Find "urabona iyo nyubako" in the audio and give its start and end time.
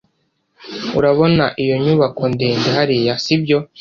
0.97-2.21